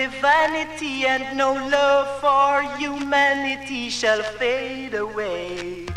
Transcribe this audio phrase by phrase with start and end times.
[0.00, 5.89] only vanity and no love for humanity shall fade away.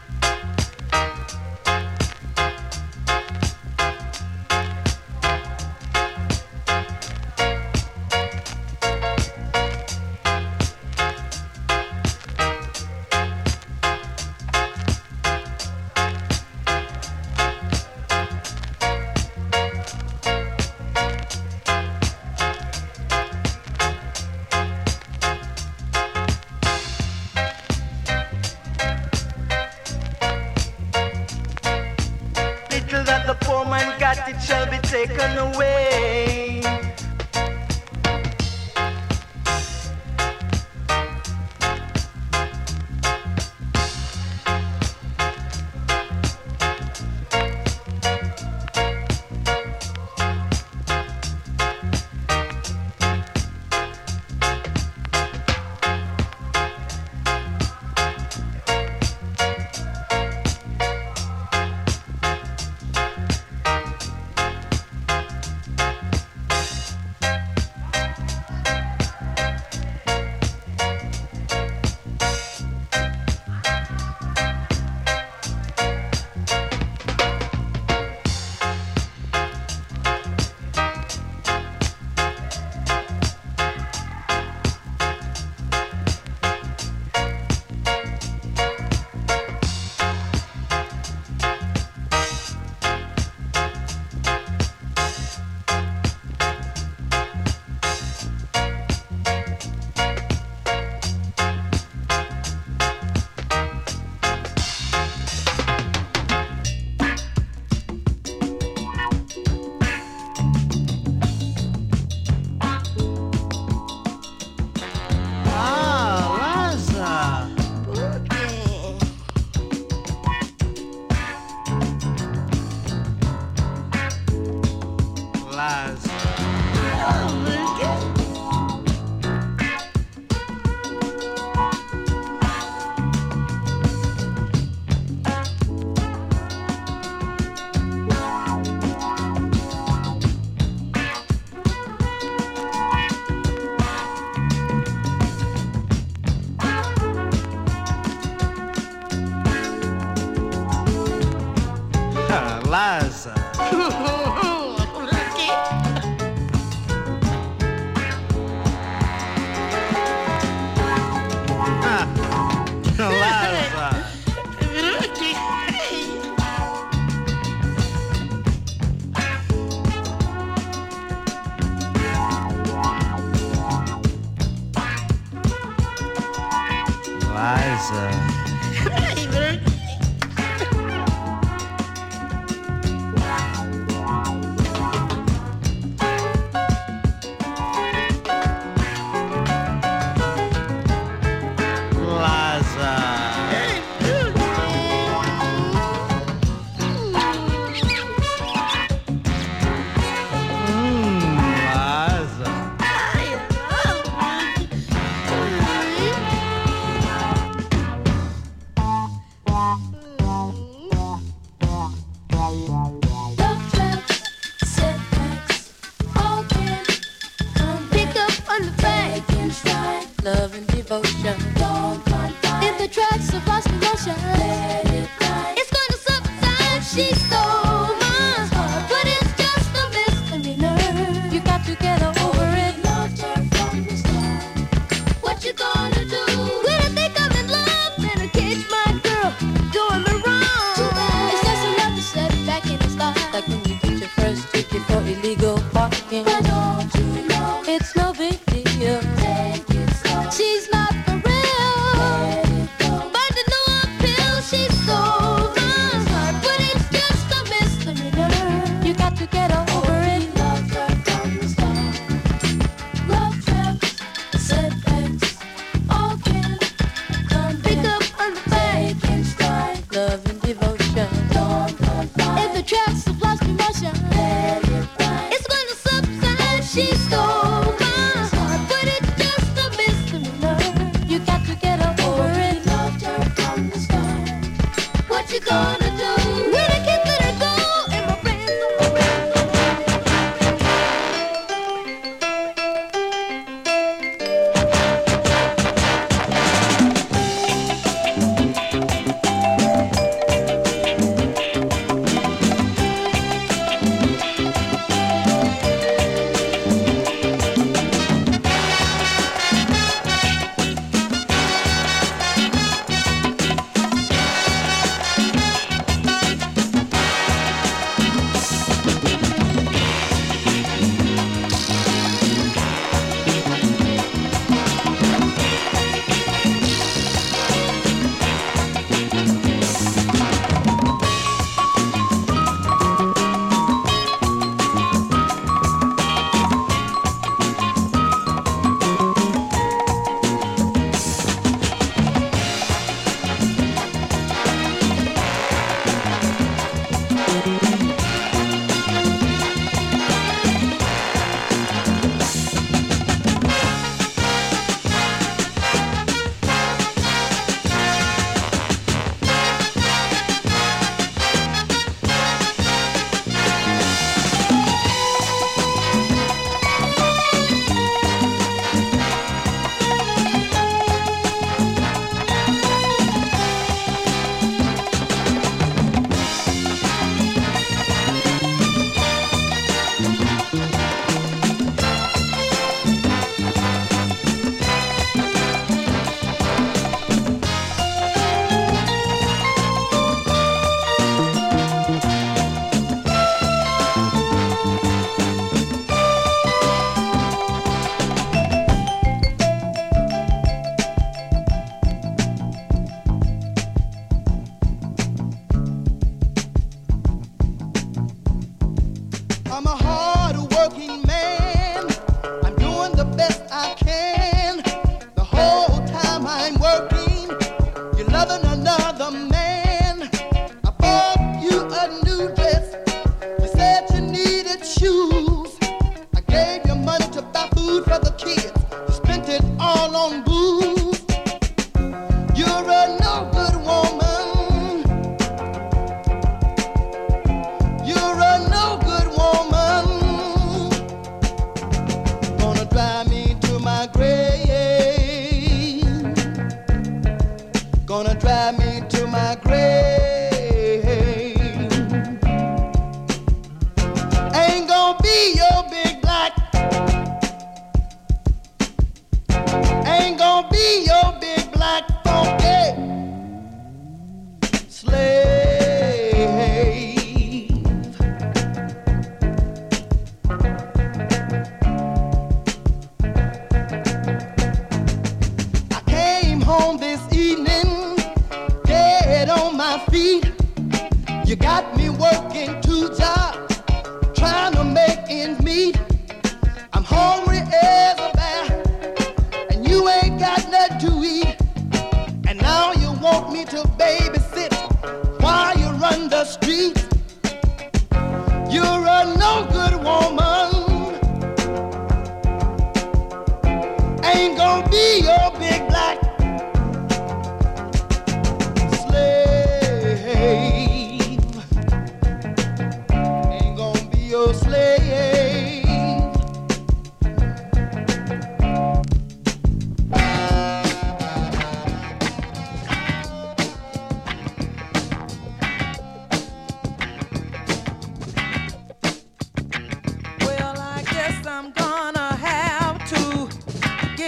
[177.92, 178.23] uh,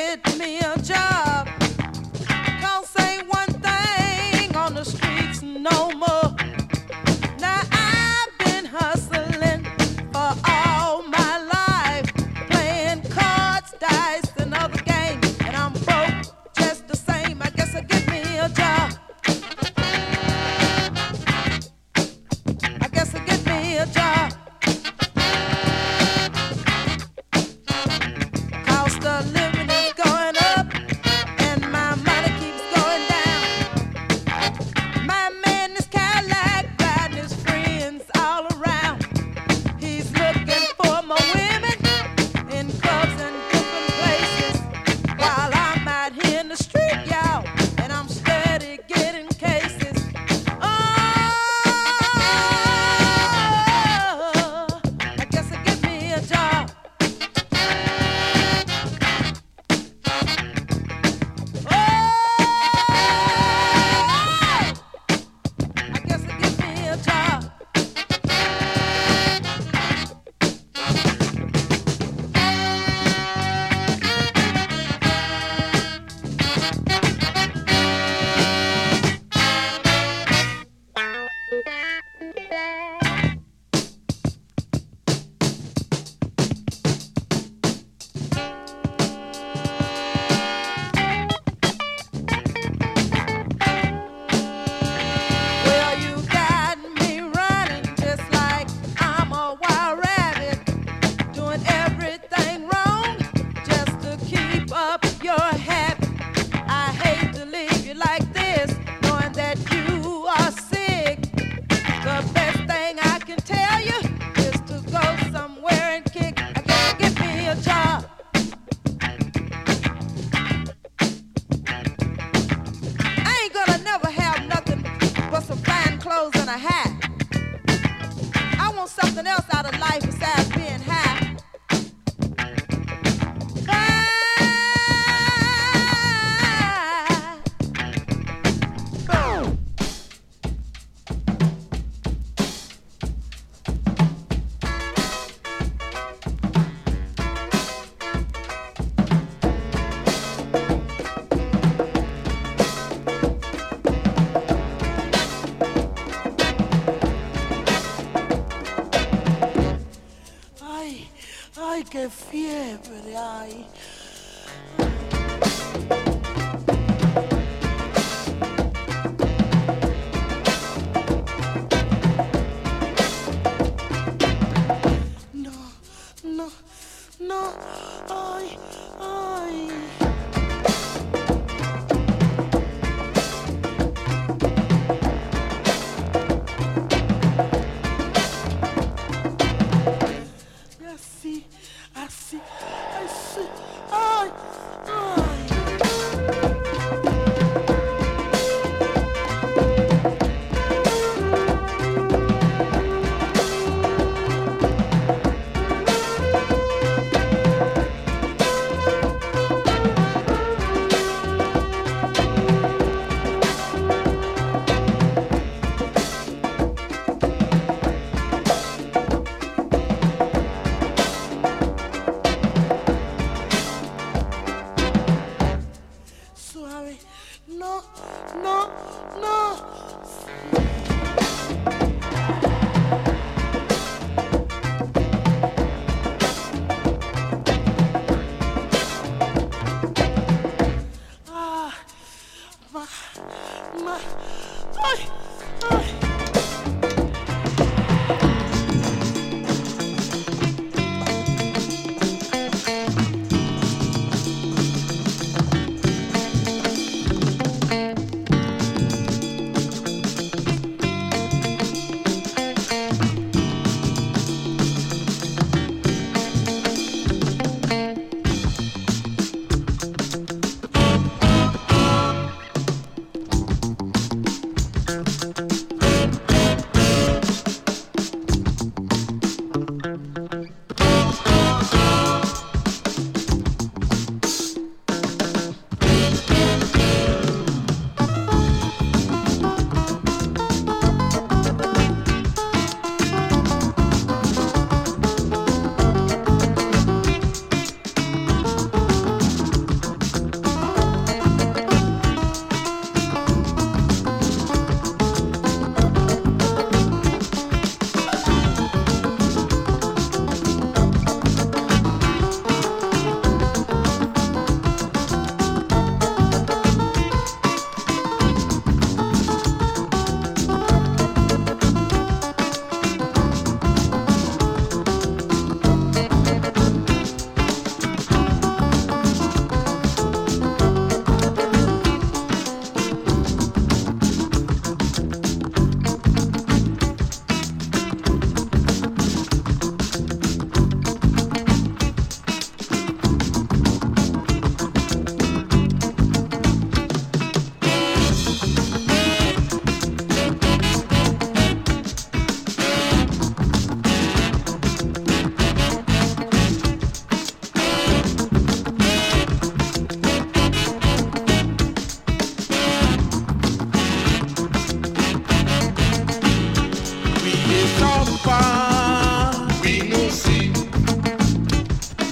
[0.06, 1.35] get me a job.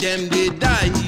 [0.04, 1.03] them they die.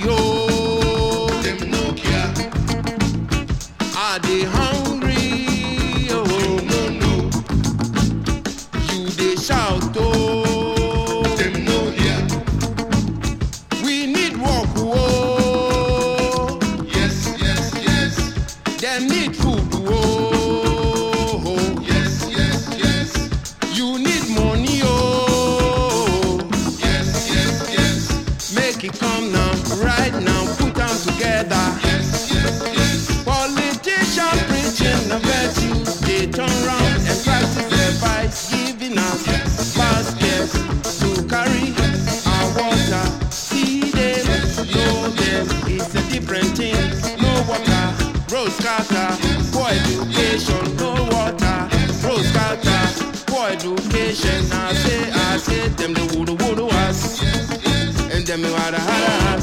[58.35, 59.34] tell me why the holla, holla.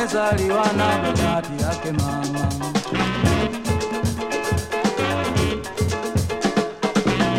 [0.00, 2.48] Amezaliwa na bahati yake mama.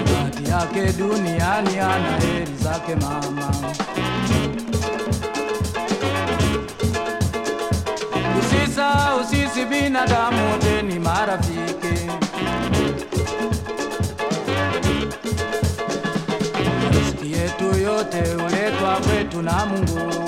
[0.06, 3.54] Bahati yake duniani ana heri zake mama.
[8.40, 12.12] Usisahau sisi binadamu wote ni marafiki.
[16.92, 20.28] Riziki yetu yote uletwa kwetu na Mungu.